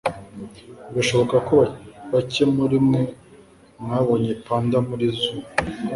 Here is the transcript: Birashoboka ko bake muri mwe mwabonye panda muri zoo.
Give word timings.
Birashoboka 0.91 1.35
ko 1.49 1.57
bake 2.11 2.43
muri 2.55 2.77
mwe 2.87 3.01
mwabonye 3.81 4.31
panda 4.45 4.77
muri 4.87 5.05
zoo. 5.19 5.43